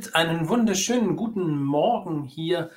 [0.00, 0.14] Welt.
[0.14, 2.70] Einen wunderschönen guten Morgen hier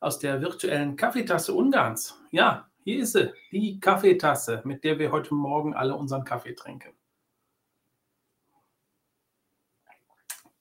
[0.00, 2.18] aus der virtuellen Kaffeetasse Ungarns.
[2.30, 6.94] Ja, hier ist sie, die Kaffeetasse, mit der wir heute Morgen alle unseren Kaffee trinken.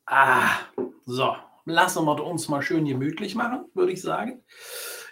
[0.05, 0.49] Ah,
[1.05, 4.43] so, lassen wir uns mal schön gemütlich machen, würde ich sagen.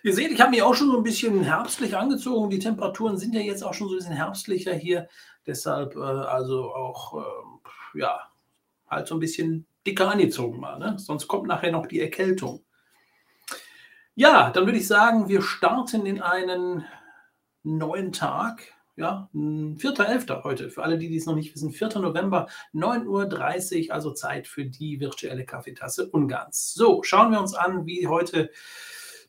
[0.04, 2.50] Ihr seht, ich habe mich auch schon so ein bisschen herbstlich angezogen.
[2.50, 5.08] Die Temperaturen sind ja jetzt auch schon so ein bisschen herbstlicher hier.
[5.48, 8.20] Deshalb äh, also auch, äh, ja,
[8.90, 10.80] halt so ein bisschen dicker angezogen mal.
[10.80, 10.98] Ne?
[10.98, 12.64] Sonst kommt nachher noch die Erkältung.
[14.16, 16.86] Ja, dann würde ich sagen, wir starten in einen
[17.64, 18.74] neuen Tag.
[18.98, 20.44] Ja, 4.11.
[20.44, 22.00] heute, für alle, die es noch nicht wissen, 4.
[22.00, 26.74] November, 9.30 Uhr, also Zeit für die virtuelle Kaffeetasse Ungarns.
[26.74, 28.52] So, schauen wir uns an, wie heute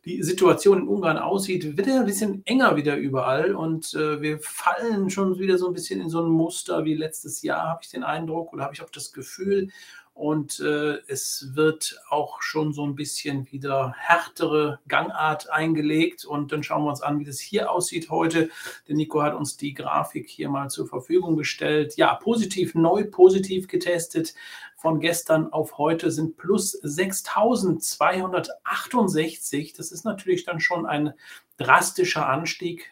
[0.04, 4.40] die Situation in Ungarn aussieht, wird ja ein bisschen enger wieder überall und äh, wir
[4.40, 7.90] fallen schon wieder so ein bisschen in so ein Muster wie letztes Jahr, habe ich
[7.90, 9.68] den Eindruck oder habe ich auch das Gefühl.
[10.14, 16.24] Und äh, es wird auch schon so ein bisschen wieder härtere Gangart eingelegt.
[16.24, 18.50] Und dann schauen wir uns an, wie das hier aussieht heute.
[18.86, 21.96] Der Nico hat uns die Grafik hier mal zur Verfügung gestellt.
[21.96, 24.34] Ja, positiv, neu positiv getestet.
[24.76, 29.72] Von gestern auf heute sind plus 6268.
[29.72, 31.14] Das ist natürlich dann schon ein
[31.56, 32.91] drastischer Anstieg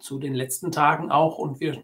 [0.00, 1.38] zu den letzten Tagen auch.
[1.38, 1.80] Und wir,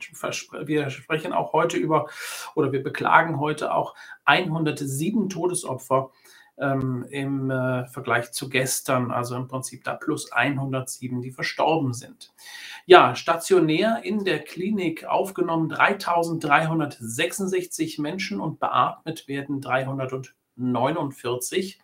[0.65, 2.09] wir sprechen auch heute über
[2.55, 6.11] oder wir beklagen heute auch 107 Todesopfer
[6.57, 9.11] ähm, im äh, Vergleich zu gestern.
[9.11, 12.33] Also im Prinzip da plus 107, die verstorben sind.
[12.87, 21.79] Ja, stationär in der Klinik aufgenommen 3366 Menschen und beatmet werden 349.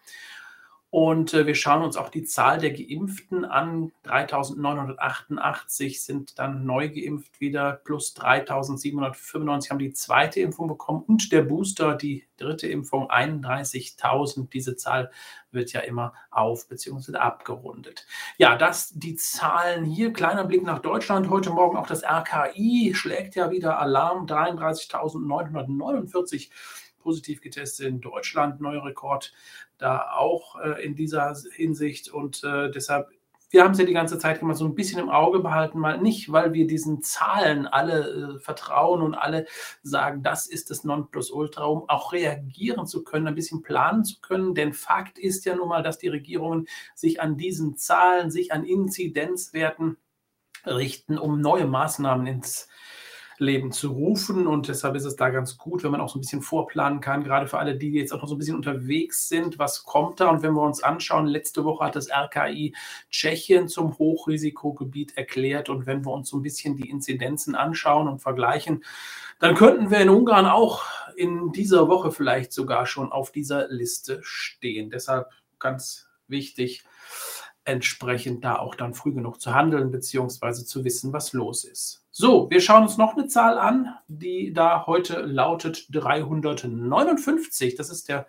[0.90, 3.92] Und äh, wir schauen uns auch die Zahl der Geimpften an.
[4.06, 11.42] 3.988 sind dann neu geimpft wieder, plus 3.795 haben die zweite Impfung bekommen und der
[11.42, 14.50] Booster, die dritte Impfung, 31.000.
[14.50, 15.12] Diese Zahl
[15.52, 17.18] wird ja immer auf bzw.
[17.18, 18.04] abgerundet.
[18.36, 20.12] Ja, das die Zahlen hier.
[20.12, 21.30] Kleiner Blick nach Deutschland.
[21.30, 24.26] Heute Morgen auch das RKI schlägt ja wieder Alarm.
[24.26, 26.50] 33.949
[26.98, 29.32] positiv getestet in Deutschland, neuer Rekord
[29.80, 32.08] da auch äh, in dieser Hinsicht.
[32.08, 33.08] Und äh, deshalb,
[33.50, 35.98] wir haben es ja die ganze Zeit immer so ein bisschen im Auge behalten, mal
[35.98, 39.46] nicht, weil wir diesen Zahlen alle äh, vertrauen und alle
[39.82, 44.54] sagen, das ist das Nonplusultra, um auch reagieren zu können, ein bisschen planen zu können.
[44.54, 48.64] Denn Fakt ist ja nun mal, dass die Regierungen sich an diesen Zahlen, sich an
[48.64, 49.96] Inzidenzwerten
[50.66, 52.68] richten, um neue Maßnahmen ins
[53.40, 54.46] Leben zu rufen.
[54.46, 57.24] Und deshalb ist es da ganz gut, wenn man auch so ein bisschen vorplanen kann,
[57.24, 59.58] gerade für alle, die jetzt auch noch so ein bisschen unterwegs sind.
[59.58, 60.28] Was kommt da?
[60.28, 62.74] Und wenn wir uns anschauen, letzte Woche hat das RKI
[63.10, 65.70] Tschechien zum Hochrisikogebiet erklärt.
[65.70, 68.84] Und wenn wir uns so ein bisschen die Inzidenzen anschauen und vergleichen,
[69.38, 70.84] dann könnten wir in Ungarn auch
[71.16, 74.90] in dieser Woche vielleicht sogar schon auf dieser Liste stehen.
[74.90, 75.28] Deshalb
[75.58, 76.84] ganz wichtig,
[77.70, 82.04] entsprechend da auch dann früh genug zu handeln, beziehungsweise zu wissen, was los ist.
[82.10, 87.74] So, wir schauen uns noch eine Zahl an, die da heute lautet 359.
[87.76, 88.26] Das ist der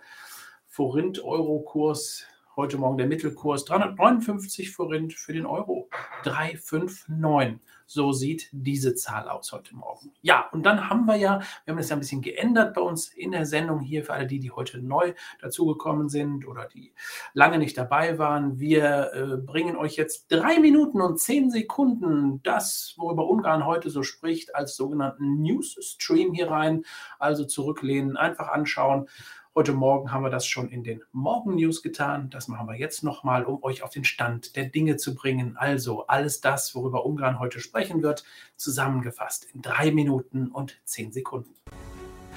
[0.67, 2.25] Forint-Euro-Kurs
[2.57, 5.89] Heute Morgen der Mittelkurs 359 Forint für den Euro.
[6.25, 7.61] 359.
[7.93, 10.13] So sieht diese Zahl aus heute Morgen.
[10.21, 13.09] Ja, und dann haben wir ja, wir haben das ja ein bisschen geändert bei uns
[13.09, 16.93] in der Sendung hier für alle die, die heute neu dazugekommen sind oder die
[17.33, 18.61] lange nicht dabei waren.
[18.61, 24.03] Wir äh, bringen euch jetzt drei Minuten und zehn Sekunden das, worüber Ungarn heute so
[24.03, 26.85] spricht, als sogenannten News-Stream hier rein.
[27.19, 29.09] Also zurücklehnen, einfach anschauen
[29.53, 32.29] Heute Morgen haben wir das schon in den Morgen News getan.
[32.29, 35.57] Das machen wir jetzt nochmal, um euch auf den Stand der Dinge zu bringen.
[35.57, 38.23] Also alles das, worüber Ungarn heute sprechen wird,
[38.55, 41.53] zusammengefasst in drei Minuten und zehn Sekunden.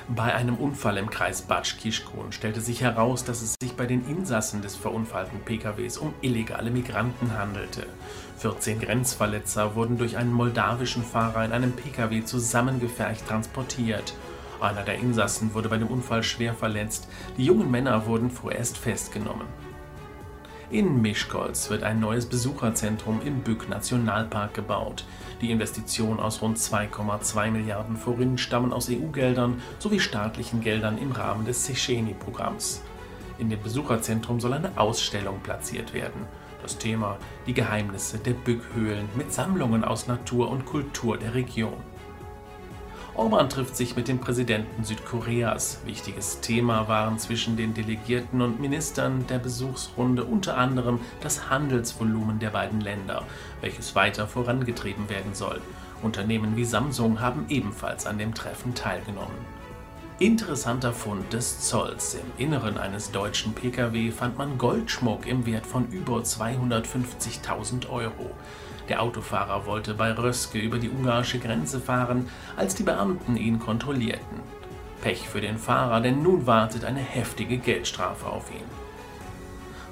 [0.08, 4.04] Bei einem Unfall im Kreis Batsch Kischkun stellte sich heraus, dass es sich bei den
[4.08, 7.86] Insassen des verunfallten PKWs um illegale Migranten handelte.
[8.38, 14.14] 14 Grenzverletzer wurden durch einen moldawischen Fahrer in einem PKW zusammengefercht transportiert.
[14.64, 17.06] Einer der Insassen wurde bei dem Unfall schwer verletzt.
[17.36, 19.46] Die jungen Männer wurden vorerst festgenommen.
[20.70, 25.04] In Mischkolz wird ein neues Besucherzentrum im Bück Nationalpark gebaut.
[25.42, 31.44] Die Investitionen aus rund 2,2 Milliarden Forint stammen aus EU-Geldern sowie staatlichen Geldern im Rahmen
[31.44, 32.80] des Secheni-Programms.
[33.36, 36.22] In dem Besucherzentrum soll eine Ausstellung platziert werden.
[36.62, 41.93] Das Thema die Geheimnisse der Bückhöhlen mit Sammlungen aus Natur und Kultur der Region.
[43.16, 45.78] Orban trifft sich mit dem Präsidenten Südkoreas.
[45.84, 52.50] Wichtiges Thema waren zwischen den Delegierten und Ministern der Besuchsrunde unter anderem das Handelsvolumen der
[52.50, 53.22] beiden Länder,
[53.60, 55.60] welches weiter vorangetrieben werden soll.
[56.02, 59.54] Unternehmen wie Samsung haben ebenfalls an dem Treffen teilgenommen.
[60.18, 62.14] Interessanter Fund des Zolls.
[62.14, 68.30] Im Inneren eines deutschen Pkw fand man Goldschmuck im Wert von über 250.000 Euro.
[68.88, 74.40] Der Autofahrer wollte bei Röske über die ungarische Grenze fahren, als die Beamten ihn kontrollierten.
[75.00, 78.84] Pech für den Fahrer, denn nun wartet eine heftige Geldstrafe auf ihn.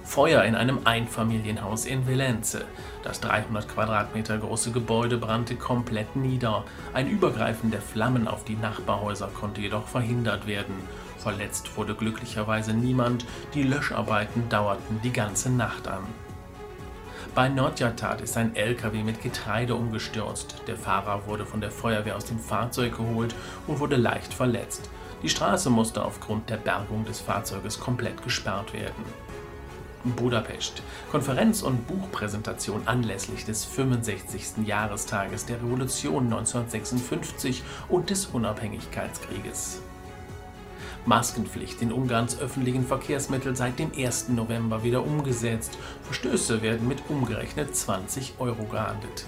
[0.05, 2.67] Feuer in einem Einfamilienhaus in Velenze.
[3.03, 6.65] Das 300 Quadratmeter große Gebäude brannte komplett nieder.
[6.93, 10.75] Ein Übergreifen der Flammen auf die Nachbarhäuser konnte jedoch verhindert werden.
[11.17, 13.25] Verletzt wurde glücklicherweise niemand,
[13.55, 16.03] die Löscharbeiten dauerten die ganze Nacht an.
[17.35, 20.57] Bei Nordjatat ist ein LKW mit Getreide umgestürzt.
[20.67, 23.35] Der Fahrer wurde von der Feuerwehr aus dem Fahrzeug geholt
[23.67, 24.91] und wurde leicht verletzt.
[25.23, 29.05] Die Straße musste aufgrund der Bergung des Fahrzeuges komplett gesperrt werden.
[30.05, 30.83] Budapest.
[31.11, 34.67] Konferenz und Buchpräsentation anlässlich des 65.
[34.67, 39.81] Jahrestages der Revolution 1956 und des Unabhängigkeitskrieges.
[41.05, 44.29] Maskenpflicht in Ungarns öffentlichen Verkehrsmitteln seit dem 1.
[44.31, 45.77] November wieder umgesetzt.
[46.05, 49.27] Verstöße werden mit umgerechnet 20 Euro geahndet.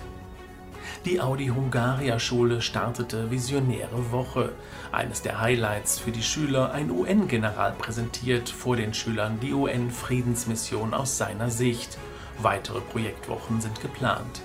[1.05, 4.53] Die Audi Hungaria Schule startete Visionäre Woche.
[4.93, 11.19] Eines der Highlights für die Schüler, ein UN-General präsentiert vor den Schülern die UN-Friedensmission aus
[11.19, 11.99] seiner Sicht.
[12.41, 14.41] Weitere Projektwochen sind geplant.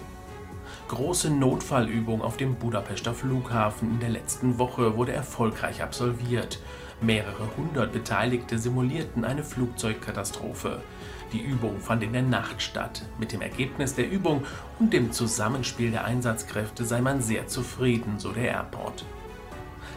[0.89, 6.59] Große Notfallübung auf dem Budapester Flughafen in der letzten Woche wurde erfolgreich absolviert.
[7.01, 10.81] Mehrere hundert Beteiligte simulierten eine Flugzeugkatastrophe.
[11.31, 13.03] Die Übung fand in der Nacht statt.
[13.17, 14.43] Mit dem Ergebnis der Übung
[14.79, 19.05] und dem Zusammenspiel der Einsatzkräfte sei man sehr zufrieden, so der Airport.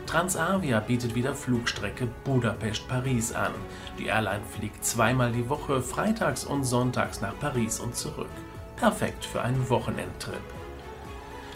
[0.07, 3.53] Transavia bietet wieder Flugstrecke Budapest-Paris an.
[3.99, 8.31] Die Airline fliegt zweimal die Woche, freitags und sonntags nach Paris und zurück.
[8.77, 10.43] Perfekt für einen Wochenendtrip.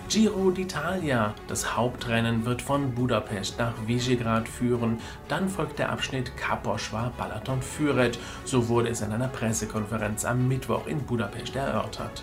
[0.08, 1.34] Giro d'Italia.
[1.48, 5.00] Das Hauptrennen wird von Budapest nach Visegrad führen.
[5.28, 8.18] Dann folgt der Abschnitt Kaposchwa Balaton Füret.
[8.44, 12.22] So wurde es in einer Pressekonferenz am Mittwoch in Budapest erörtert.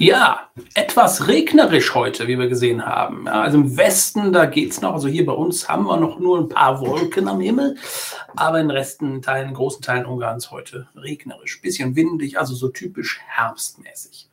[0.00, 3.26] Ja, etwas regnerisch heute, wie wir gesehen haben.
[3.26, 4.94] Ja, also im Westen, da geht es noch.
[4.94, 7.76] Also hier bei uns haben wir noch nur ein paar Wolken am Himmel.
[8.34, 11.60] Aber in Resten, Teilen, großen Teilen Ungarns heute regnerisch.
[11.60, 14.30] Bisschen windig, also so typisch herbstmäßig.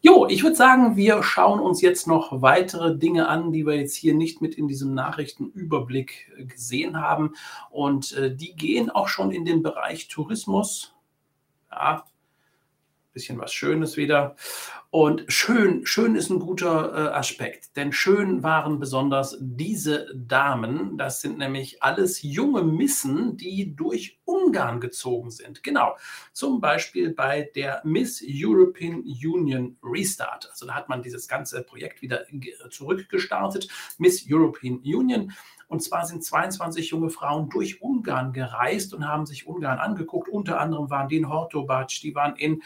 [0.00, 3.94] Jo, ich würde sagen, wir schauen uns jetzt noch weitere Dinge an, die wir jetzt
[3.94, 7.34] hier nicht mit in diesem Nachrichtenüberblick gesehen haben.
[7.70, 10.92] Und äh, die gehen auch schon in den Bereich Tourismus.
[11.70, 12.02] Ja,
[13.14, 14.34] bisschen was Schönes wieder.
[14.94, 20.96] Und schön, schön ist ein guter äh, Aspekt, denn schön waren besonders diese Damen.
[20.96, 25.64] Das sind nämlich alles junge Missen, die durch Ungarn gezogen sind.
[25.64, 25.96] Genau,
[26.32, 30.48] zum Beispiel bei der Miss European Union Restart.
[30.52, 32.24] Also da hat man dieses ganze Projekt wieder
[32.70, 33.66] zurückgestartet.
[33.98, 35.32] Miss European Union.
[35.66, 40.28] Und zwar sind 22 junge Frauen durch Ungarn gereist und haben sich Ungarn angeguckt.
[40.28, 42.62] Unter anderem waren die in Hortobac, die waren in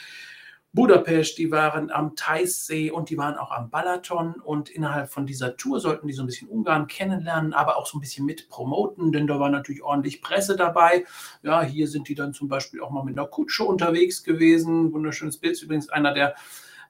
[0.78, 4.34] Budapest, die waren am Teissee und die waren auch am Balaton.
[4.34, 7.98] Und innerhalb von dieser Tour sollten die so ein bisschen Ungarn kennenlernen, aber auch so
[7.98, 11.04] ein bisschen mit promoten, denn da war natürlich ordentlich Presse dabei.
[11.42, 14.92] Ja, hier sind die dann zum Beispiel auch mal mit einer Kutsche unterwegs gewesen.
[14.92, 16.36] Wunderschönes Bild, übrigens einer der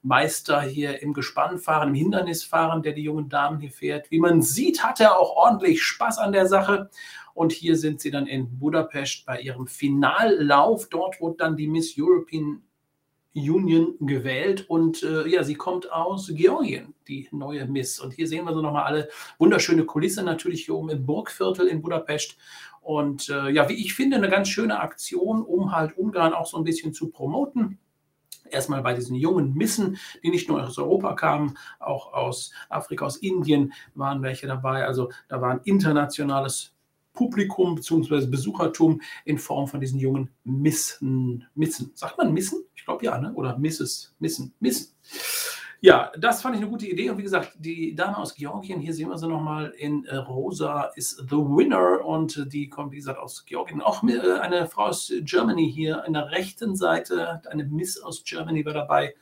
[0.02, 4.10] Meister hier im Gespannfahren, im Hindernisfahren, der die jungen Damen hier fährt.
[4.10, 6.90] Wie man sieht, hat er auch ordentlich Spaß an der Sache.
[7.32, 10.90] Und hier sind sie dann in Budapest bei ihrem Finallauf.
[10.90, 12.62] Dort wurde dann die Miss European
[13.38, 18.00] Union gewählt und äh, ja, sie kommt aus Georgien, die neue Miss.
[18.00, 21.82] Und hier sehen wir so nochmal alle wunderschöne Kulisse natürlich hier oben im Burgviertel in
[21.82, 22.36] Budapest.
[22.80, 26.56] Und äh, ja, wie ich finde, eine ganz schöne Aktion, um halt Ungarn auch so
[26.56, 27.78] ein bisschen zu promoten.
[28.50, 33.18] Erstmal bei diesen jungen Missen, die nicht nur aus Europa kamen, auch aus Afrika, aus
[33.18, 34.86] Indien waren welche dabei.
[34.86, 36.72] Also da war ein internationales
[37.12, 38.26] Publikum bzw.
[38.26, 41.44] Besuchertum in Form von diesen jungen Missen.
[41.54, 41.90] Missen.
[41.94, 42.64] Sagt man Missen?
[42.78, 43.32] Ich glaube ja, ne?
[43.34, 44.94] oder Misses, Missen, Missen.
[45.80, 47.10] Ja, das fand ich eine gute Idee.
[47.10, 50.84] Und wie gesagt, die Dame aus Georgien, hier sehen wir sie nochmal in äh, Rosa,
[50.94, 52.04] ist The Winner.
[52.04, 53.80] Und die kommt, wie gesagt, aus Georgien.
[53.80, 58.64] Auch äh, eine Frau aus Germany hier an der rechten Seite, eine Miss aus Germany
[58.64, 59.14] war dabei,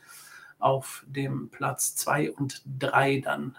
[0.59, 3.57] auf dem Platz 2 und 3 dann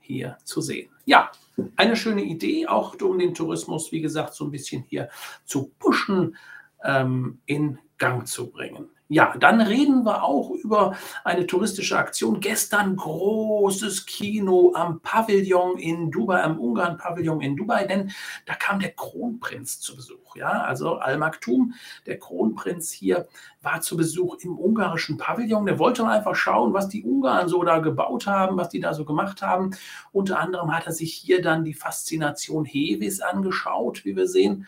[0.00, 0.90] hier zu sehen.
[1.04, 1.30] Ja,
[1.76, 5.10] eine schöne Idee, auch um den Tourismus, wie gesagt, so ein bisschen hier
[5.44, 6.36] zu pushen
[6.82, 8.88] ähm, in Gang zu bringen.
[9.10, 12.40] Ja, dann reden wir auch über eine touristische Aktion.
[12.40, 18.10] Gestern großes Kino am Pavillon in Dubai, am Ungarn-Pavillon in Dubai, denn
[18.44, 20.36] da kam der Kronprinz zu Besuch.
[20.36, 21.72] Ja, also Al-Maktoum,
[22.04, 23.28] der Kronprinz hier,
[23.62, 25.64] war zu Besuch im ungarischen Pavillon.
[25.64, 29.06] Der wollte einfach schauen, was die Ungarn so da gebaut haben, was die da so
[29.06, 29.70] gemacht haben.
[30.12, 34.66] Unter anderem hat er sich hier dann die Faszination Hevis angeschaut, wie wir sehen.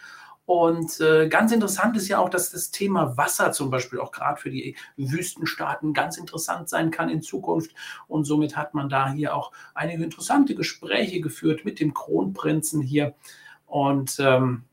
[0.50, 4.40] Und äh, ganz interessant ist ja auch, dass das Thema Wasser zum Beispiel auch gerade
[4.40, 7.73] für die Wüstenstaaten ganz interessant sein kann in Zukunft.
[8.09, 13.14] Und somit hat man da hier auch einige interessante Gespräche geführt mit dem Kronprinzen hier.
[13.64, 14.64] Und ähm,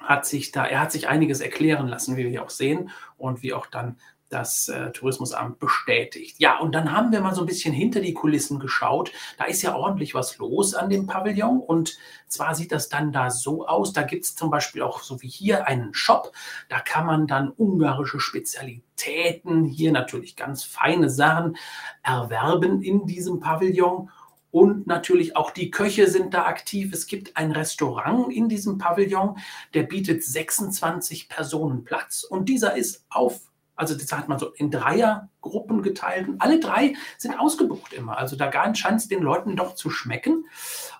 [0.00, 3.42] hat sich da, er hat sich einiges erklären lassen, wie wir hier auch sehen und
[3.42, 3.98] wie auch dann
[4.34, 6.36] das äh, Tourismusamt bestätigt.
[6.38, 9.12] Ja, und dann haben wir mal so ein bisschen hinter die Kulissen geschaut.
[9.38, 11.60] Da ist ja ordentlich was los an dem Pavillon.
[11.60, 13.92] Und zwar sieht das dann da so aus.
[13.92, 16.32] Da gibt es zum Beispiel auch so wie hier einen Shop.
[16.68, 21.56] Da kann man dann ungarische Spezialitäten, hier natürlich ganz feine Sachen
[22.02, 24.10] erwerben in diesem Pavillon.
[24.50, 26.92] Und natürlich auch die Köche sind da aktiv.
[26.92, 29.36] Es gibt ein Restaurant in diesem Pavillon,
[29.74, 32.22] der bietet 26 Personen Platz.
[32.22, 33.40] Und dieser ist auf
[33.76, 38.18] also das hat man so in Dreiergruppen geteilt und alle drei sind ausgebucht immer.
[38.18, 40.46] Also da scheint es den Leuten doch zu schmecken.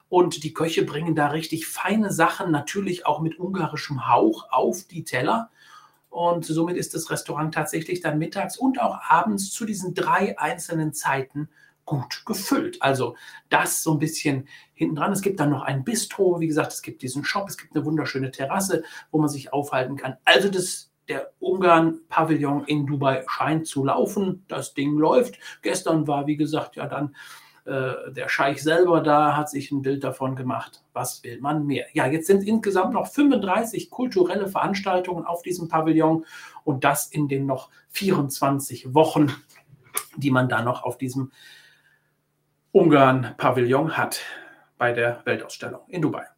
[0.09, 5.05] Und die Köche bringen da richtig feine Sachen, natürlich auch mit ungarischem Hauch auf die
[5.05, 5.51] Teller.
[6.09, 10.93] Und somit ist das Restaurant tatsächlich dann mittags und auch abends zu diesen drei einzelnen
[10.93, 11.49] Zeiten
[11.85, 12.81] gut gefüllt.
[12.81, 13.17] Also
[13.49, 15.13] das so ein bisschen hinten dran.
[15.13, 17.85] Es gibt dann noch ein Bistro, wie gesagt, es gibt diesen Shop, es gibt eine
[17.85, 20.17] wunderschöne Terrasse, wo man sich aufhalten kann.
[20.25, 24.45] Also das der Ungarn-Pavillon in Dubai scheint zu laufen.
[24.49, 25.39] Das Ding läuft.
[25.63, 27.15] Gestern war, wie gesagt, ja dann
[27.67, 30.83] äh, der Scheich selber da, hat sich ein Bild davon gemacht.
[30.93, 31.87] Was will man mehr?
[31.95, 36.27] Ja, jetzt sind insgesamt noch 35 kulturelle Veranstaltungen auf diesem Pavillon
[36.65, 39.33] und das in den noch 24 Wochen,
[40.17, 41.33] die man da noch auf diesem
[42.73, 44.21] Ungarn-Pavillon hat
[44.77, 46.34] bei der Weltausstellung in Dubai.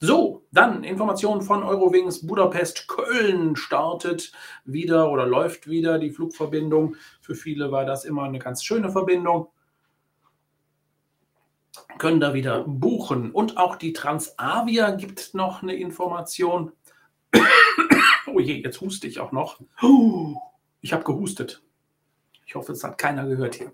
[0.00, 4.32] So, dann Informationen von Eurowings Budapest Köln startet
[4.64, 6.96] wieder oder läuft wieder die Flugverbindung.
[7.20, 9.48] Für viele war das immer eine ganz schöne Verbindung.
[11.98, 13.30] Können da wieder buchen.
[13.30, 16.72] Und auch die Transavia gibt noch eine Information.
[18.26, 19.60] oh je, jetzt huste ich auch noch.
[20.80, 21.63] Ich habe gehustet.
[22.46, 23.72] Ich hoffe, es hat keiner gehört hier.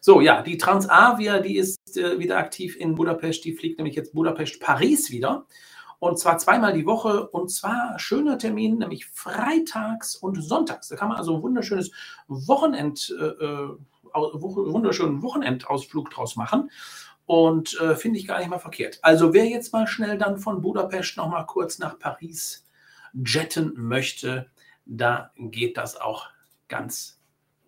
[0.00, 3.44] So, ja, die Transavia, die ist äh, wieder aktiv in Budapest.
[3.44, 5.46] Die fliegt nämlich jetzt Budapest-Paris wieder.
[5.98, 7.28] Und zwar zweimal die Woche.
[7.28, 10.88] Und zwar schöner Termin, nämlich freitags und sonntags.
[10.88, 11.90] Da kann man also ein wunderschönes
[12.28, 13.68] Wochenend, äh, äh
[14.14, 16.70] wunderschönen Wochenendausflug draus machen.
[17.24, 18.98] Und äh, finde ich gar nicht mal verkehrt.
[19.02, 22.66] Also wer jetzt mal schnell dann von Budapest noch mal kurz nach Paris
[23.14, 24.50] jetten möchte,
[24.84, 26.26] da geht das auch
[26.68, 27.21] ganz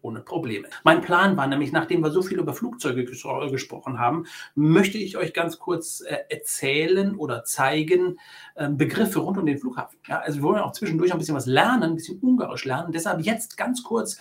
[0.04, 0.68] ohne Probleme.
[0.84, 5.16] Mein Plan war nämlich, nachdem wir so viel über Flugzeuge ges gesprochen haben, möchte ich
[5.16, 8.20] euch ganz kurz äh, erzählen oder zeigen
[8.54, 9.98] äh, Begriffe rund um den Flughafen.
[10.06, 12.92] Ja, also wir wollen auch zwischendurch ein bisschen was lernen, ein bisschen Ungarisch lernen.
[12.92, 14.18] Deshalb jetzt ganz kurz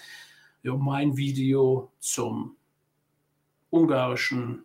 [0.64, 2.56] ja, mein Video zum
[3.70, 4.64] ungarischen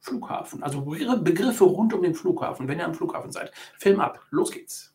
[0.00, 0.62] Flughafen.
[0.62, 3.52] Also Begriffe rund um den Flughafen, wenn ihr am Flughafen seid.
[3.78, 4.93] Film ab, los geht's.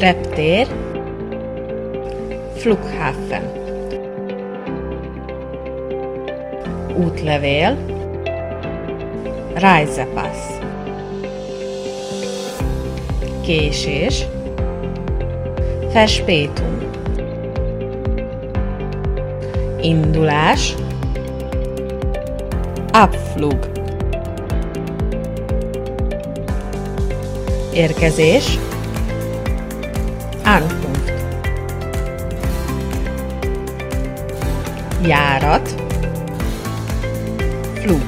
[0.00, 0.66] Reptér,
[2.56, 3.52] Flughafen,
[6.96, 7.76] útlevél,
[9.54, 10.58] Reisepassz,
[13.44, 14.26] késés,
[15.92, 16.90] Verspätung,
[19.80, 20.74] indulás,
[22.92, 23.70] Abflug,
[27.72, 28.58] érkezés,
[30.50, 31.12] Ankunft.
[35.02, 35.74] Járat.
[37.74, 38.02] Flug.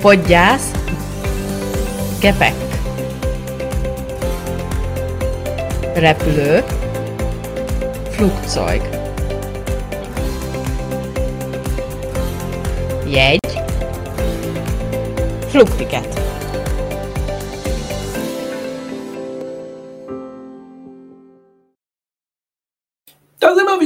[0.00, 0.70] Podgyász.
[2.20, 2.54] Gepäck.
[5.94, 6.64] Repülő.
[8.10, 8.82] Flugzeug.
[13.06, 13.62] Jegy.
[15.48, 16.19] Flugtiket.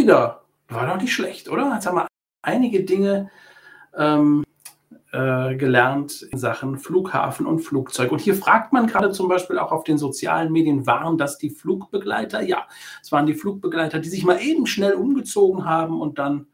[0.05, 0.43] Wieder.
[0.69, 1.73] War doch nicht schlecht, oder?
[1.75, 2.07] Jetzt haben wir
[2.43, 3.31] einige Dinge
[3.97, 4.45] ähm,
[5.13, 8.13] äh, gelernt in Sachen Flughafen und Flugzeug.
[8.13, 11.51] Und hier fragt man gerade zum Beispiel auch auf den sozialen Medien, waren das die
[11.51, 12.43] Flugbegleiter?
[12.43, 12.67] Ja,
[13.03, 16.47] es waren die Flugbegleiter, die sich mal eben schnell umgezogen haben und dann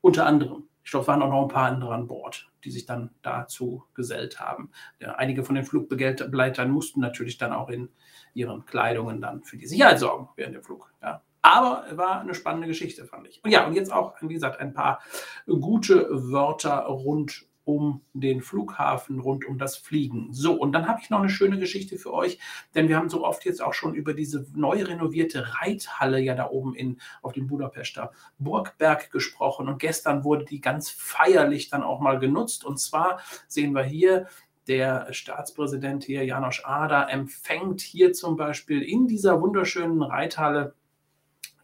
[0.00, 2.86] unter anderem Ich glaube, es waren auch noch ein paar andere an Bord, die sich
[2.86, 4.70] dann dazu gesellt haben.
[5.00, 7.88] Ja, einige von den Flugbegleitern mussten natürlich dann auch in
[8.34, 10.92] ihren Kleidungen dann für die Sicherheit sorgen während dem Flug.
[11.02, 11.22] Ja.
[11.46, 13.40] Aber war eine spannende Geschichte, fand ich.
[13.44, 15.00] Und ja, und jetzt auch, wie gesagt, ein paar
[15.46, 20.32] gute Wörter rund um den Flughafen, rund um das Fliegen.
[20.32, 22.40] So, und dann habe ich noch eine schöne Geschichte für euch,
[22.74, 26.50] denn wir haben so oft jetzt auch schon über diese neu renovierte Reithalle ja da
[26.50, 28.10] oben in, auf dem Budapester
[28.40, 29.68] Burgberg gesprochen.
[29.68, 32.64] Und gestern wurde die ganz feierlich dann auch mal genutzt.
[32.64, 34.26] Und zwar sehen wir hier,
[34.66, 40.74] der Staatspräsident hier, Janosch Ader, empfängt hier zum Beispiel in dieser wunderschönen Reithalle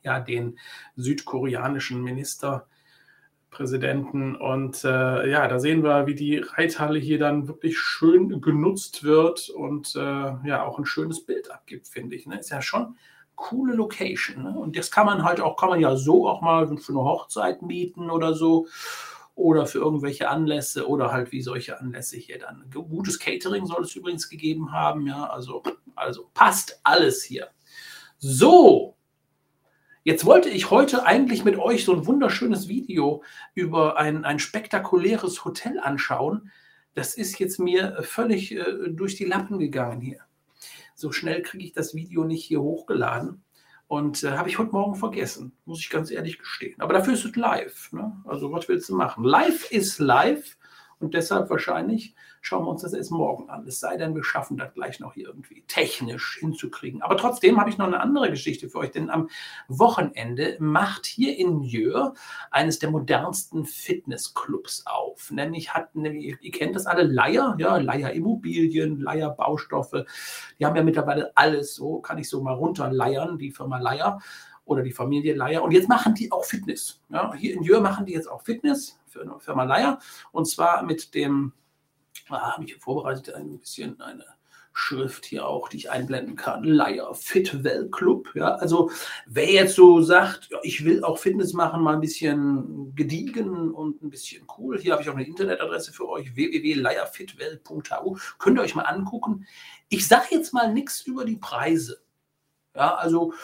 [0.02, 0.58] ja den
[0.96, 2.66] südkoreanischen Minister
[3.52, 4.34] Präsidenten.
[4.34, 9.50] Und äh, ja, da sehen wir, wie die Reithalle hier dann wirklich schön genutzt wird
[9.50, 12.26] und äh, ja auch ein schönes Bild abgibt, finde ich.
[12.26, 12.40] Ne?
[12.40, 12.96] Ist ja schon
[13.36, 14.42] coole Location.
[14.42, 14.58] Ne?
[14.58, 17.62] Und das kann man halt auch, kann man ja so auch mal für eine Hochzeit
[17.62, 18.66] mieten oder so.
[19.34, 22.66] Oder für irgendwelche Anlässe oder halt wie solche Anlässe hier dann.
[22.70, 25.24] Gutes Catering soll es übrigens gegeben haben, ja.
[25.24, 25.62] Also,
[25.94, 27.48] also passt alles hier.
[28.18, 28.94] So,
[30.04, 33.22] Jetzt wollte ich heute eigentlich mit euch so ein wunderschönes Video
[33.54, 36.50] über ein, ein spektakuläres Hotel anschauen.
[36.94, 40.18] Das ist jetzt mir völlig äh, durch die Lappen gegangen hier.
[40.96, 43.44] So schnell kriege ich das Video nicht hier hochgeladen.
[43.86, 46.80] Und äh, habe ich heute Morgen vergessen, muss ich ganz ehrlich gestehen.
[46.80, 47.92] Aber dafür ist es live.
[47.92, 48.20] Ne?
[48.24, 49.22] Also was willst du machen?
[49.22, 50.56] Live ist live.
[51.02, 53.66] Und deshalb wahrscheinlich schauen wir uns das erst morgen an.
[53.66, 57.02] Es sei denn, wir schaffen das gleich noch irgendwie technisch hinzukriegen.
[57.02, 59.28] Aber trotzdem habe ich noch eine andere Geschichte für euch, denn am
[59.68, 62.14] Wochenende macht hier in Jör
[62.50, 65.30] eines der modernsten Fitnessclubs auf.
[65.30, 70.04] Nämlich hat, ihr kennt das alle, Leier, ja, Leier Immobilien, Leier Baustoffe.
[70.58, 74.20] Die haben ja mittlerweile alles so, kann ich so mal runterleiern, die Firma Leier
[74.72, 75.62] oder die Familie Leier.
[75.62, 77.00] Und jetzt machen die auch Fitness.
[77.08, 79.98] Ja, hier in Jör machen die jetzt auch Fitness für eine Firma Leier.
[80.32, 81.52] Und zwar mit dem,
[82.28, 84.24] ah, habe ich vorbereitet, ein bisschen eine
[84.74, 86.64] Schrift hier auch, die ich einblenden kann.
[86.64, 88.30] Leier Fit Well Club.
[88.34, 88.90] Ja, also
[89.26, 94.02] wer jetzt so sagt, ja, ich will auch Fitness machen, mal ein bisschen gediegen und
[94.02, 94.78] ein bisschen cool.
[94.80, 98.16] Hier habe ich auch eine Internetadresse für euch, www.leierfitwell.hu.
[98.38, 99.46] Könnt ihr euch mal angucken.
[99.88, 102.01] Ich sage jetzt mal nichts über die Preise.
[102.74, 103.34] Ja, also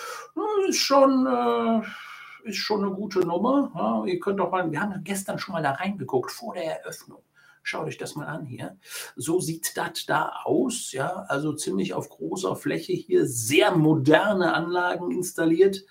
[0.69, 3.71] ist schon, äh, ist schon eine gute Nummer.
[3.75, 7.23] Ja, ihr könnt doch mal, wir haben gestern schon mal da reingeguckt vor der Eröffnung.
[7.63, 8.79] Schaut euch das mal an hier.
[9.15, 10.93] So sieht das da aus.
[10.93, 15.85] Ja, also ziemlich auf großer Fläche hier, sehr moderne Anlagen installiert.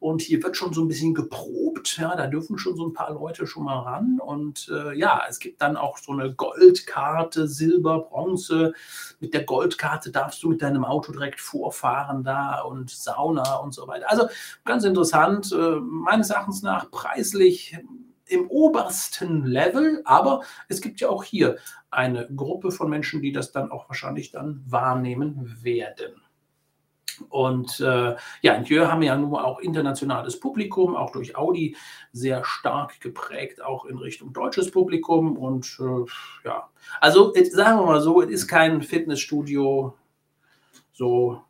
[0.00, 1.98] Und hier wird schon so ein bisschen geprobt.
[1.98, 4.20] Ja, da dürfen schon so ein paar Leute schon mal ran.
[4.20, 8.74] Und äh, ja, es gibt dann auch so eine Goldkarte, Silber, Bronze.
[9.18, 13.88] Mit der Goldkarte darfst du mit deinem Auto direkt vorfahren da und Sauna und so
[13.88, 14.08] weiter.
[14.08, 14.28] Also
[14.64, 15.52] ganz interessant.
[15.52, 17.76] Äh, meines Erachtens nach preislich
[18.26, 21.56] im obersten Level, aber es gibt ja auch hier
[21.90, 26.22] eine Gruppe von Menschen, die das dann auch wahrscheinlich dann wahrnehmen werden.
[27.28, 31.76] Und äh, ja, in Jör haben wir ja nun auch internationales Publikum, auch durch Audi
[32.12, 35.36] sehr stark geprägt, auch in Richtung deutsches Publikum.
[35.36, 36.68] Und äh, ja,
[37.00, 39.94] also sagen wir mal so, es ist kein Fitnessstudio
[40.92, 41.42] so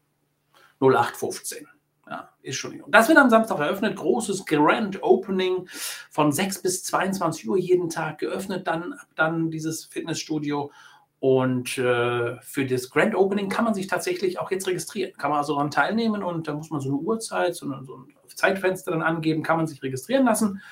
[0.81, 1.67] 0815.
[2.09, 2.83] Ja, ist schon.
[2.89, 3.97] Das wird am Samstag eröffnet.
[3.97, 5.69] Großes Grand Opening
[6.11, 8.67] von 6 bis 22 Uhr jeden Tag geöffnet.
[8.67, 10.71] Dann, dann dieses Fitnessstudio.
[11.21, 15.13] Und äh, für das Grand Opening kann man sich tatsächlich auch jetzt registrieren.
[15.19, 17.97] Kann man also daran teilnehmen und da muss man so eine Uhrzeit, so, eine, so
[17.97, 20.63] ein Zeitfenster dann angeben, kann man sich registrieren lassen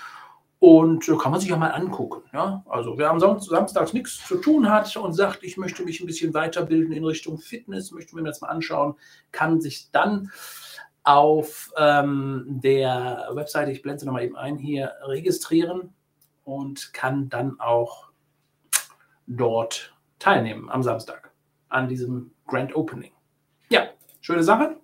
[0.61, 2.23] und äh, kann man sich ja mal angucken.
[2.33, 2.65] Ja?
[2.69, 6.33] Also wer am Samstag nichts zu tun hat und sagt, ich möchte mich ein bisschen
[6.33, 8.95] weiterbilden in Richtung Fitness, möchte mir das mal anschauen,
[9.33, 10.31] kann sich dann
[11.03, 15.93] auf ähm, der Webseite, ich blende sie nochmal eben ein, hier registrieren
[16.45, 18.09] und kann dann auch
[19.27, 21.33] dort teilnehmen am Samstag
[21.69, 23.13] an diesem Grand Opening.
[23.69, 23.89] Ja,
[24.21, 24.77] schöne Sache.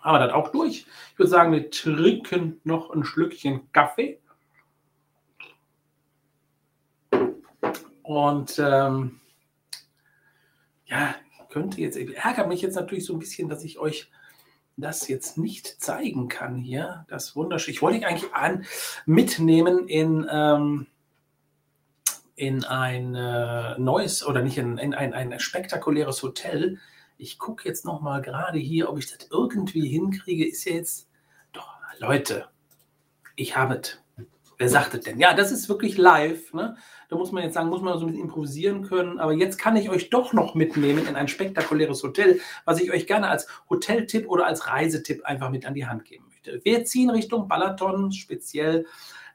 [0.00, 0.86] Haben wir das auch durch.
[1.12, 4.18] Ich würde sagen, wir trinken noch ein Schlückchen Kaffee.
[8.02, 9.20] Und ähm,
[10.86, 11.14] ja,
[11.50, 14.10] könnte jetzt, ärgert mich jetzt natürlich so ein bisschen, dass ich euch
[14.76, 17.04] das jetzt nicht zeigen kann hier.
[17.08, 17.74] Das wunderschön.
[17.74, 18.64] Ich wollte ihn eigentlich an,
[19.04, 20.86] mitnehmen in, ähm,
[22.40, 26.78] in ein äh, neues oder nicht in, in ein, ein spektakuläres Hotel.
[27.18, 30.48] Ich gucke jetzt noch mal gerade hier, ob ich das irgendwie hinkriege.
[30.48, 31.10] Ist ja jetzt
[31.52, 32.48] doch Leute,
[33.36, 33.98] ich habe es.
[34.56, 35.18] Wer sagt es denn?
[35.18, 36.52] Ja, das ist wirklich live.
[36.54, 36.76] Ne?
[37.08, 39.18] Da muss man jetzt sagen, muss man so ein bisschen improvisieren können.
[39.18, 43.06] Aber jetzt kann ich euch doch noch mitnehmen in ein spektakuläres Hotel, was ich euch
[43.06, 46.60] gerne als Hoteltipp oder als Reisetipp einfach mit an die Hand geben möchte.
[46.64, 48.86] Wir ziehen Richtung Balaton, speziell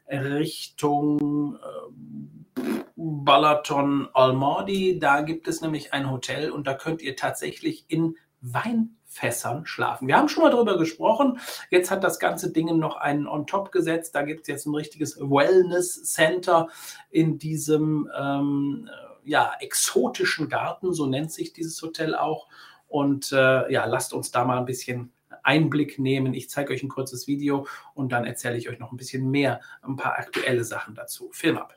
[0.08, 2.60] Richtung äh,
[2.96, 4.98] Balaton Almadi.
[4.98, 10.08] Da gibt es nämlich ein Hotel und da könnt ihr tatsächlich in Weinfässern schlafen.
[10.08, 11.38] Wir haben schon mal darüber gesprochen.
[11.70, 14.14] Jetzt hat das ganze Ding noch einen on top gesetzt.
[14.14, 16.68] Da gibt es jetzt ein richtiges Wellness Center
[17.10, 18.88] in diesem ähm,
[19.24, 22.48] ja, exotischen Garten, so nennt sich dieses Hotel auch.
[22.88, 25.12] Und äh, ja, lasst uns da mal ein bisschen
[25.46, 26.34] Einblick nehmen.
[26.34, 29.60] Ich zeige euch ein kurzes Video und dann erzähle ich euch noch ein bisschen mehr,
[29.82, 31.30] ein paar aktuelle Sachen dazu.
[31.32, 31.74] Film ab.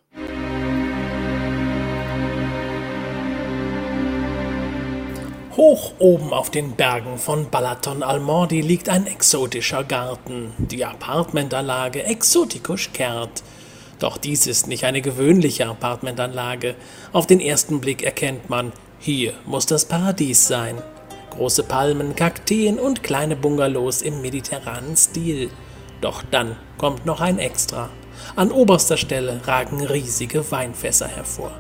[5.60, 12.94] Hoch oben auf den Bergen von Balaton Almordi liegt ein exotischer Garten, die Apartmentanlage Exotikus
[12.94, 13.44] Kert.
[14.00, 16.76] Doch dies ist nicht eine gewöhnliche Apartmentanlage.
[17.12, 20.82] Auf den ersten Blick erkennt man, hier muss das Paradies sein.
[21.32, 25.50] Große Palmen, Kakteen und kleine Bungalows im mediterranen Stil.
[26.02, 27.90] Doch dann kommt noch ein Extra.
[28.36, 31.52] An oberster Stelle ragen riesige Weinfässer hervor.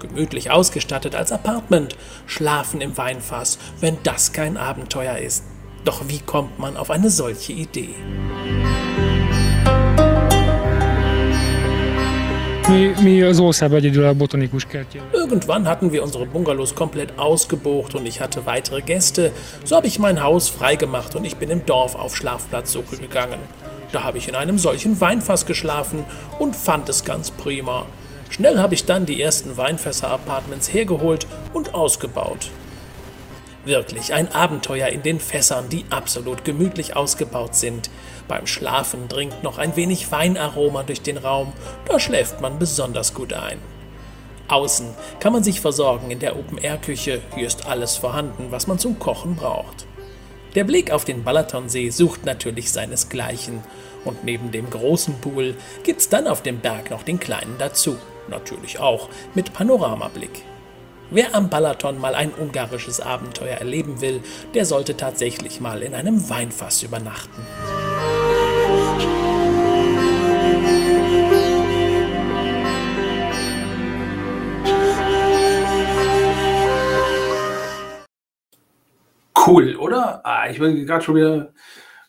[0.00, 5.44] Gemütlich ausgestattet als Apartment, schlafen im Weinfass, wenn das kein Abenteuer ist.
[5.84, 7.94] Doch wie kommt man auf eine solche Idee?
[15.12, 19.30] Irgendwann hatten wir unsere Bungalows komplett ausgebucht und ich hatte weitere Gäste.
[19.62, 23.38] So habe ich mein Haus freigemacht und ich bin im Dorf auf Schlafplatzsuche gegangen.
[23.92, 26.04] Da habe ich in einem solchen Weinfass geschlafen
[26.40, 27.86] und fand es ganz prima.
[28.30, 32.50] Schnell habe ich dann die ersten Weinfässer-Apartments hergeholt und ausgebaut.
[33.66, 37.90] Wirklich ein Abenteuer in den Fässern, die absolut gemütlich ausgebaut sind.
[38.28, 41.52] Beim Schlafen dringt noch ein wenig Weinaroma durch den Raum,
[41.84, 43.58] da schläft man besonders gut ein.
[44.46, 44.86] Außen
[45.18, 49.34] kann man sich versorgen in der Open-Air-Küche, hier ist alles vorhanden, was man zum Kochen
[49.34, 49.84] braucht.
[50.54, 53.64] Der Blick auf den Balatonsee sucht natürlich seinesgleichen
[54.04, 57.96] und neben dem großen Pool gibt's dann auf dem Berg noch den kleinen dazu,
[58.28, 60.44] natürlich auch mit Panoramablick.
[61.10, 64.20] Wer am Balaton mal ein ungarisches Abenteuer erleben will,
[64.54, 67.46] der sollte tatsächlich mal in einem Weinfass übernachten.
[79.46, 80.22] Cool, oder?
[80.24, 81.52] Ah, ich bin gerade schon wieder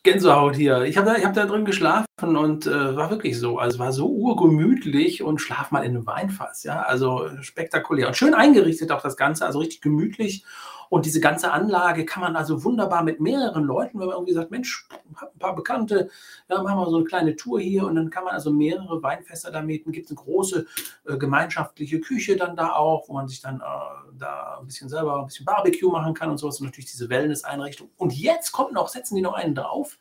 [0.08, 0.84] Gänsehaut hier.
[0.84, 3.60] Ich habe da, hab da drin geschlafen und äh, war wirklich so.
[3.60, 6.64] Also war so urgemütlich und schlaf mal in einem Weinfass.
[6.64, 8.08] Ja, also spektakulär.
[8.08, 10.46] Und schön eingerichtet auch das Ganze, also richtig gemütlich.
[10.90, 14.52] Und diese ganze Anlage kann man also wunderbar mit mehreren Leuten, wenn man irgendwie sagt,
[14.52, 16.10] Mensch, ein paar Bekannte,
[16.50, 19.52] ja, machen wir so eine kleine Tour hier und dann kann man also mehrere Weinfässer
[19.52, 19.92] da mieten.
[19.92, 20.66] Gibt eine große
[21.06, 25.20] äh, gemeinschaftliche Küche dann da auch, wo man sich dann äh, da ein bisschen selber
[25.20, 27.90] ein bisschen Barbecue machen kann und sowas und natürlich diese Wellness-Einrichtung.
[27.98, 29.98] Und jetzt kommt noch, setzen die noch einen drauf.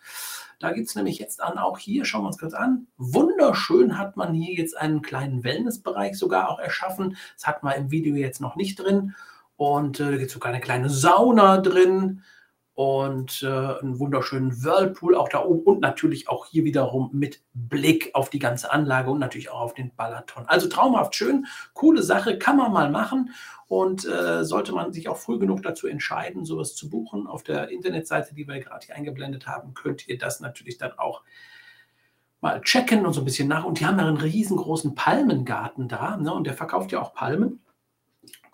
[0.59, 2.87] Da gibt es nämlich jetzt an, auch hier, schauen wir uns kurz an.
[2.97, 7.17] Wunderschön hat man hier jetzt einen kleinen Wellnessbereich sogar auch erschaffen.
[7.35, 9.15] Das hat man im Video jetzt noch nicht drin.
[9.57, 12.23] Und äh, da gibt es sogar eine kleine Sauna drin
[12.77, 18.11] und äh, einen wunderschönen Whirlpool auch da oben und natürlich auch hier wiederum mit Blick
[18.13, 20.45] auf die ganze Anlage und natürlich auch auf den Balaton.
[20.47, 23.31] Also traumhaft schön, coole Sache, kann man mal machen
[23.67, 27.27] und äh, sollte man sich auch früh genug dazu entscheiden, sowas zu buchen.
[27.27, 31.23] Auf der Internetseite, die wir gerade hier eingeblendet haben, könnt ihr das natürlich dann auch
[32.43, 33.65] mal checken und so ein bisschen nach.
[33.65, 36.35] Und die haben ja einen riesengroßen Palmengarten da ne?
[36.35, 37.63] und der verkauft ja auch Palmen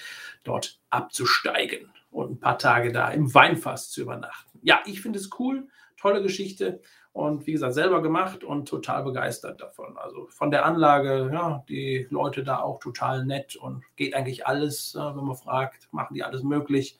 [0.44, 4.58] dort abzusteigen und ein paar Tage da im Weinfass zu übernachten.
[4.62, 6.80] Ja, ich finde es cool, tolle Geschichte
[7.12, 9.96] und wie gesagt, selber gemacht und total begeistert davon.
[9.98, 14.94] Also von der Anlage, ja, die Leute da auch total nett und geht eigentlich alles,
[14.94, 16.98] wenn man fragt, machen die alles möglich.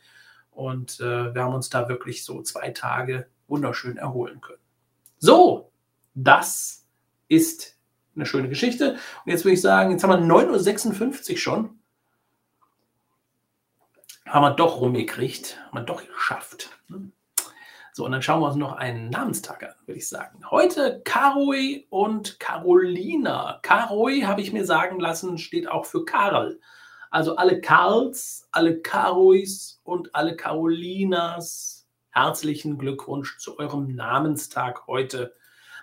[0.50, 4.58] Und äh, wir haben uns da wirklich so zwei Tage wunderschön erholen können.
[5.18, 5.69] So,
[6.14, 6.86] das
[7.28, 7.76] ist
[8.14, 8.92] eine schöne Geschichte.
[9.24, 11.78] Und jetzt würde ich sagen, jetzt haben wir 9.56 Uhr schon.
[14.26, 16.70] Haben wir doch rumgekriegt, haben wir doch geschafft.
[17.92, 20.48] So, und dann schauen wir uns noch einen Namenstag an, würde ich sagen.
[20.50, 23.58] Heute Karoi und Carolina.
[23.62, 26.60] Karoi, habe ich mir sagen lassen, steht auch für Karl.
[27.10, 35.34] Also alle Karls, alle Karois und alle Carolinas herzlichen Glückwunsch zu eurem Namenstag heute.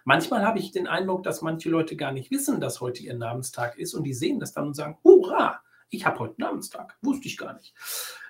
[0.07, 3.77] Manchmal habe ich den Eindruck, dass manche Leute gar nicht wissen, dass heute ihr Namenstag
[3.77, 6.95] ist und die sehen das dann und sagen, hurra, ich habe heute Namenstag.
[7.01, 7.73] Wusste ich gar nicht.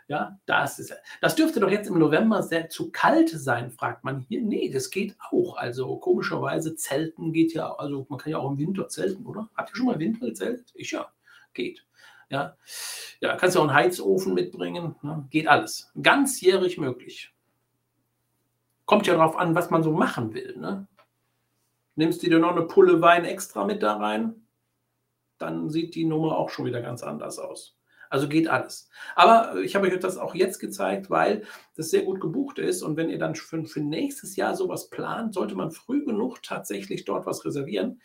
[0.07, 4.21] Ja, das ist Das dürfte doch jetzt im November sehr zu kalt sein, fragt man
[4.21, 4.41] hier.
[4.41, 5.55] Nee, das geht auch.
[5.55, 9.47] Also komischerweise Zelten geht ja, also man kann ja auch im Winter zelten, oder?
[9.55, 10.71] Habt ihr schon mal Winter gezeltet?
[10.73, 11.11] Ich ja.
[11.53, 11.85] Geht.
[12.31, 12.57] Ja,
[13.21, 14.95] ja kannst du auch einen Heizofen mitbringen.
[15.03, 15.27] Ne?
[15.29, 15.91] Geht alles.
[16.01, 17.35] Ganzjährig möglich.
[18.85, 20.57] Kommt ja darauf an, was man so machen will.
[20.57, 20.87] Ne?
[21.97, 24.47] Nimmst du dir noch eine Pulle Wein extra mit da rein?
[25.39, 27.75] Dann sieht die Nummer auch schon wieder ganz anders aus.
[28.11, 28.87] Also geht alles.
[29.15, 31.43] Aber ich habe euch das auch jetzt gezeigt, weil
[31.75, 32.83] das sehr gut gebucht ist.
[32.83, 37.03] Und wenn ihr dann für, für nächstes Jahr sowas plant, sollte man früh genug tatsächlich
[37.03, 37.99] dort was reservieren,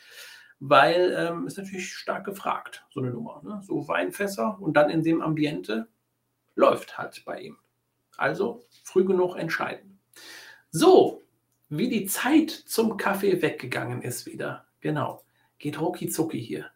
[0.58, 3.42] weil ähm, ist natürlich stark gefragt, so eine Nummer.
[3.44, 3.60] Ne?
[3.62, 5.86] So Weinfässer und dann in dem Ambiente
[6.54, 7.58] läuft halt bei ihm.
[8.16, 10.00] Also früh genug entscheiden.
[10.70, 11.21] So,
[11.74, 14.66] wie die Zeit zum Kaffee weggegangen ist wieder.
[14.80, 15.24] Genau.
[15.58, 16.66] Geht rucki zucki hier.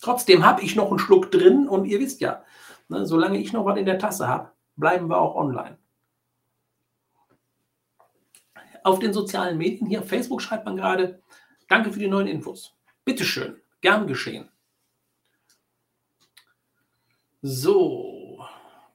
[0.00, 2.42] Trotzdem habe ich noch einen Schluck drin und ihr wisst ja,
[2.88, 5.76] ne, solange ich noch was in der Tasse habe, bleiben wir auch online.
[8.84, 11.20] Auf den sozialen Medien hier, Facebook schreibt man gerade,
[11.68, 12.74] danke für die neuen Infos.
[13.04, 14.48] Bitteschön, gern geschehen.
[17.42, 18.11] So,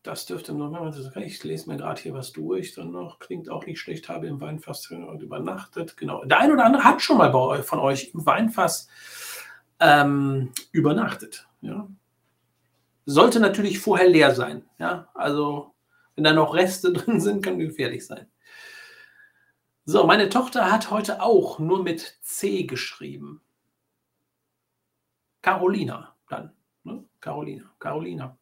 [0.08, 3.80] das dürfte nur, ich lese mir gerade hier was durch, dann noch, klingt auch nicht
[3.80, 5.98] schlecht, habe im Weinfass übernachtet.
[5.98, 8.88] Genau, der ein oder andere hat schon mal bei von euch im Weinfass
[9.82, 11.48] ähm, übernachtet.
[11.60, 11.90] Ja.
[13.06, 14.64] Sollte natürlich vorher leer sein.
[14.80, 15.10] Ja.
[15.14, 15.74] Also,
[16.16, 18.28] wenn da noch Reste drin sind, kann gefährlich sein.
[19.84, 23.42] So, meine Tochter hat heute auch nur mit C geschrieben.
[25.42, 26.54] Carolina dann.
[26.84, 27.04] Ne?
[27.20, 27.70] Carolina.
[27.80, 28.38] Carolina.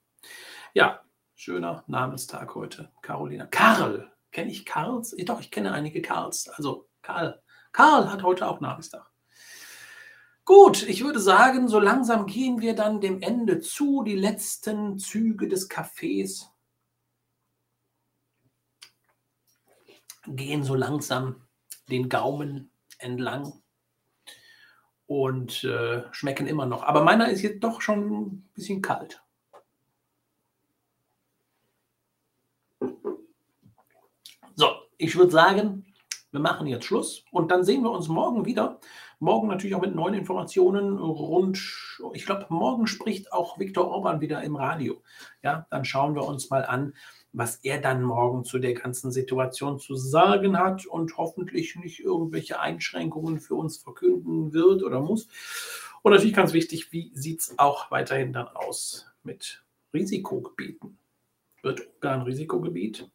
[0.74, 1.05] Ja,
[1.36, 2.92] schöner Namenstag heute.
[3.02, 3.46] Carolina.
[3.46, 4.12] Karl.
[4.32, 5.16] Kenne ich Karls?
[5.26, 6.50] Doch, ich kenne einige Karls.
[6.50, 7.42] Also Karl.
[7.72, 9.10] Karl hat heute auch Namenstag.
[10.46, 14.04] Gut, ich würde sagen, so langsam gehen wir dann dem Ende zu.
[14.04, 16.46] Die letzten Züge des Cafés
[20.28, 21.42] gehen so langsam
[21.90, 23.62] den Gaumen entlang
[25.08, 26.84] und äh, schmecken immer noch.
[26.84, 29.24] Aber meiner ist jetzt doch schon ein bisschen kalt.
[34.56, 34.68] So,
[35.06, 35.86] ich würde sagen,
[36.32, 38.80] wir machen jetzt Schluss und dann sehen wir uns morgen wieder.
[39.20, 41.60] Morgen natürlich auch mit neuen Informationen rund,
[42.14, 45.02] ich glaube, morgen spricht auch Viktor Orban wieder im Radio.
[45.44, 46.94] Ja, dann schauen wir uns mal an,
[47.34, 52.60] was er dann morgen zu der ganzen Situation zu sagen hat und hoffentlich nicht irgendwelche
[52.60, 55.28] Einschränkungen für uns verkünden wird oder muss.
[56.02, 59.64] Und natürlich ganz wichtig, wie sieht es auch weiterhin dann aus mit
[59.94, 60.98] Risikogebieten?
[61.62, 63.08] Wird Ungarn Risikogebiet?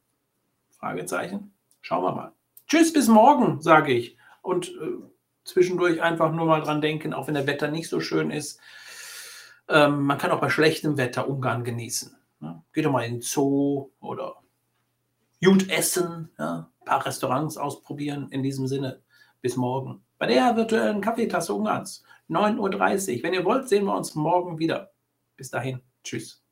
[0.70, 1.52] Fragezeichen.
[1.80, 2.32] Schauen wir mal.
[2.66, 4.16] Tschüss, bis morgen, sage ich.
[4.42, 4.98] Und äh,
[5.44, 8.60] zwischendurch einfach nur mal dran denken, auch wenn der Wetter nicht so schön ist.
[9.68, 12.16] Ähm, man kann auch bei schlechtem Wetter Ungarn genießen.
[12.40, 12.62] Ne?
[12.72, 14.36] Geht doch mal in den Zoo oder
[15.42, 16.70] gut essen, ja?
[16.80, 18.28] ein paar Restaurants ausprobieren.
[18.30, 19.00] In diesem Sinne,
[19.40, 20.04] bis morgen.
[20.18, 23.22] Bei der virtuellen Kaffeetasse Ungarns, 9.30 Uhr.
[23.22, 24.92] Wenn ihr wollt, sehen wir uns morgen wieder.
[25.36, 25.80] Bis dahin.
[26.04, 26.42] Tschüss.